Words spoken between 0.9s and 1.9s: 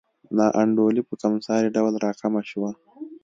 په کمسارې